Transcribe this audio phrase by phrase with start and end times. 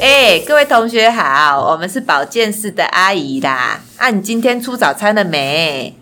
[0.00, 3.80] 哎，各位同学好，我们是保健室的阿姨啦。
[3.96, 5.94] 啊，你今天出早餐了没？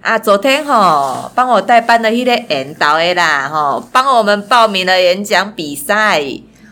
[0.00, 6.22] 啊，昨天吼帮我代班的迄个引导的啦，吼帮我们报名了演讲比赛。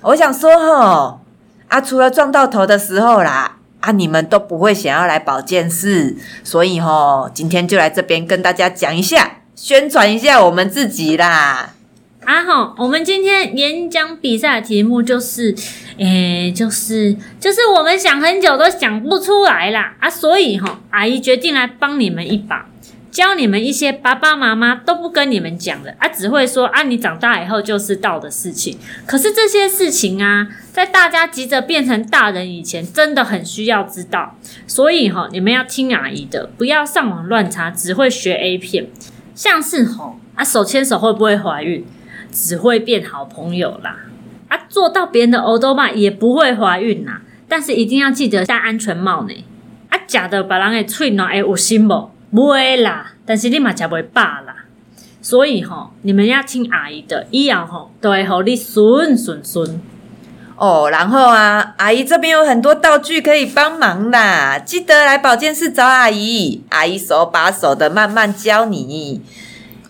[0.00, 1.20] 我想说吼，
[1.68, 11.74] 啊，除了撞到头的时候啦，啊，你们都不会想要来保健室，所以吼，今天就来这边跟大家讲一下，宣传一下我们自己啦。
[12.24, 15.54] 啊吼，我们今天演讲比赛的题目就是，
[15.96, 22.66] 诶，就是就是我们想很久都想不出来啦啊，所以哈，阿姨决定来帮你们一把，
[23.10, 28.78] 教你们一些爸爸妈妈都不跟你们讲的啊，只会说啊，你长大以后就知道的事情。
[29.06, 34.36] 可是这些事情啊，在大家急着变成大人以前，真的很需要知道。
[34.66, 38.86] 所以哈，你们要听阿姨的，不要上网乱查，只会学 A 片。
[39.34, 41.84] 像是吼啊，手牵手会不会怀孕？
[42.30, 43.96] 只会变好朋友啦，
[44.48, 49.34] 啊，做到别人的欧多玛也不会怀孕呐，但是一定要记得戴安全帽呢。
[49.88, 52.10] 啊，假的把人的喙暖会有心不？
[52.32, 54.54] 袂啦，但是你嘛食袂饱啦。
[55.20, 59.80] 所以吼，你们要听阿姨的，以后吼都会互你顺顺顺。
[60.56, 69.22] 哦，然后啊，阿姨这边有很多道具可以帮忙啦，记得来保健室找阿姨，阿姨手把手的慢慢教你。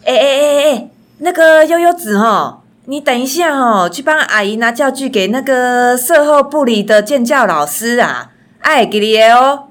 [0.04, 0.88] 哎哎哎哎。
[1.20, 8.30] 那个悠悠子吼，你等一下吼，去帮阿姨拿教具给那个售后部里的健教老师啊。
[8.60, 9.64] 哎，给你哦。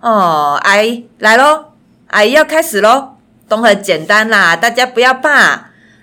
[0.00, 1.64] 哦，阿姨来喽，
[2.14, 3.16] 阿姨要开始喽，
[3.48, 5.32] 都很简单啦，大家不要怕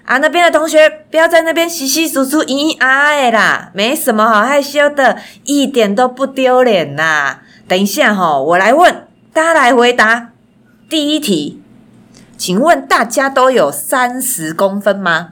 [0.04, 0.17] 啊。
[0.17, 7.39] 那边的同学不要在那边稀稀疏疏、咿咿啊的啦，没什么好害羞的，一点都不丢脸呐。
[7.66, 10.32] 等一下哈，我来问，大家来回答
[10.89, 11.62] 第一题。
[12.36, 15.30] 请问大家都有三十公分吗？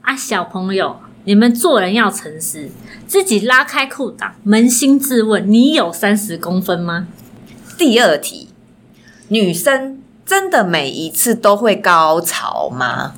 [0.00, 2.70] 啊，小朋友，你们做人要诚实，
[3.06, 7.08] 自己拉开裤裆，扪心自问，你有三十公分吗？
[7.76, 8.48] 第二题，
[9.32, 13.14] 女生真的每一次都会高潮吗？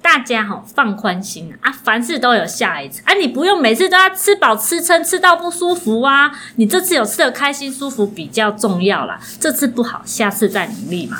[0.00, 11.18] 大家好，放宽心啊，凡事都有下一次啊，你不用每次都要吃饱吃撑，吃到不舒服啊，你这次有吃的开心舒服比较重要啦，这次不好，下次再努力嘛。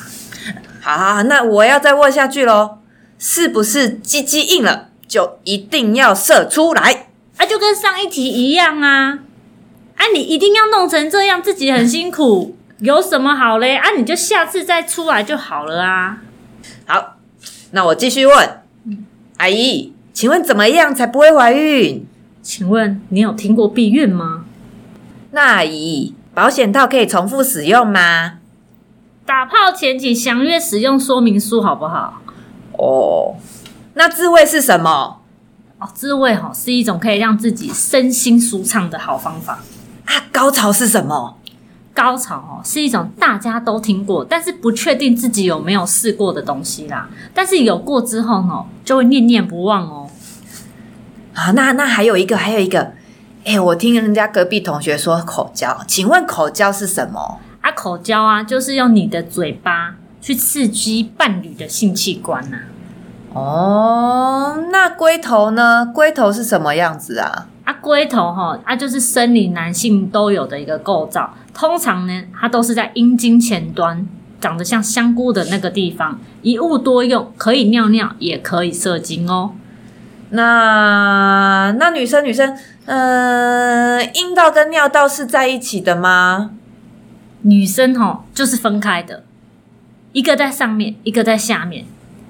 [0.81, 2.79] 好，那我要再问下去喽，
[3.19, 7.09] 是不是鸡鸡硬了就一定要射出来？
[7.37, 9.19] 啊，就跟上一题一样啊！
[9.97, 13.77] 啊，你一定要弄成这样，自己很辛苦，有什么好嘞？
[13.77, 16.19] 啊，你就下次再出来就好了啊！
[16.87, 17.17] 好，
[17.71, 18.61] 那我继续问，
[19.39, 22.07] 阿姨，请问怎么样才不会怀孕？
[22.43, 24.45] 请问你有听过避孕吗？
[25.31, 28.35] 那阿姨，保险套可以重复使用吗？
[29.25, 32.21] 打炮前请详阅使用说明书，好不好？
[32.73, 33.37] 哦，
[33.95, 35.23] 那自慰是什么？
[35.79, 39.61] 哦，自慰哈是一种可以让自己身心舒畅的好方法
[40.05, 40.25] 啊。
[40.31, 41.39] 高潮是什么？
[41.95, 47.09] 高潮哦是一种大家都听过，但是不确定自己有没有试过的东西啦。
[47.33, 50.11] 但是有过之后哦，就会念念不忘哦。
[51.33, 52.93] 啊，那那还有一个，还有一个，
[53.45, 57.39] 哎，我听人家隔壁同学说口交，请问口交是什么？
[57.61, 62.59] 啊，口交啊，就是用你的嘴巴去刺激伴侣的性器官呐。
[63.33, 65.85] 哦，那龟头呢？
[65.87, 67.49] 龟头是什么样子啊？
[67.85, 71.35] 啊，龟头哈，它，就是生理男性都有的一个构造。
[71.53, 74.07] 通常呢，它都是在阴茎前端，
[74.41, 79.53] 长得像香菇的那个地方，一物多用，可以尿尿，也可以射精哦。
[80.31, 82.57] 那那女生女生，
[82.87, 86.53] 呃，阴道跟尿道是在一起的吗？
[87.43, 89.23] 女生哈就是分开的，
[90.13, 91.85] 一个在上面，一个在下面。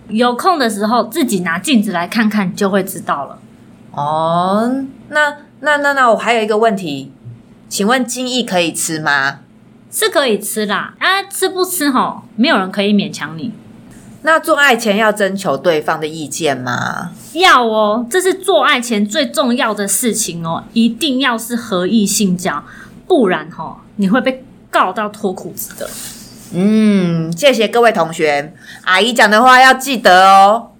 [0.08, 3.38] 有空的时候自己拿镜子来看看，就会知道了。
[3.96, 7.12] 哦，那那那那我还有一个问题，
[7.68, 9.40] 请问精液可以吃吗？
[9.90, 13.52] 是可以吃啦，啊，吃不吃哈，没有人可以勉强你。
[14.22, 17.12] 那做爱前要征求对方的意见吗？
[17.32, 22.64] 要哦，这是做爱前最重要的事情哦，一定要是合意性交，
[23.06, 24.44] 不然哈你会被。
[24.74, 25.88] 告到脱裤子的，
[26.52, 28.52] 嗯，谢谢各位同学，
[28.82, 30.72] 阿姨讲的话要记得哦。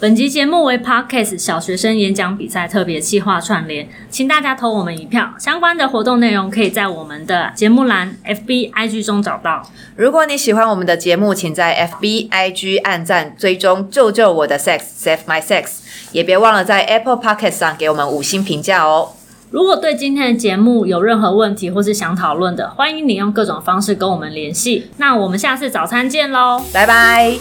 [0.00, 5.34] 本集节目为 Podcast 小学生演讲比赛特别企划串联，请大家投我们一票。
[5.40, 9.60] 相关的活动内容可以在我们的节目栏 FB IG 中找到。
[9.96, 15.80] 如果你喜欢我们的节目，请在 FB IG 按赞追踪，救救我的 Sex，Save My Sex，
[16.12, 19.08] 也别忘了在 Apple Podcast 上给我们五星评价哦。
[19.50, 24.92] 如果对今天的节目有任何问题或是想讨论的，欢迎你用各种方式跟我们联系。
[24.98, 26.62] 那我们下次早餐见喽！
[26.72, 27.36] 拜拜。